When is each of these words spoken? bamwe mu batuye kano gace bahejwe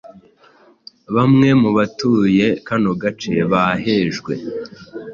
bamwe 1.15 1.49
mu 1.61 1.69
batuye 1.77 2.45
kano 2.67 2.91
gace 3.01 3.33
bahejwe 3.51 4.33